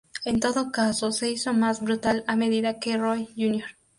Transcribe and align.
En 0.25 0.39
todo 0.39 0.71
caso, 0.71 1.11
se 1.11 1.29
hizo 1.29 1.53
más 1.53 1.79
brutal 1.81 2.23
a 2.25 2.35
medida 2.35 2.79
que 2.79 2.97
Roy 2.97 3.29
Jr. 3.37 3.77